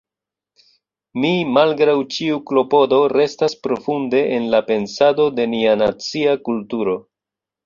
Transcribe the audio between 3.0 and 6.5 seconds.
restas profunde en la pensado de nia nacia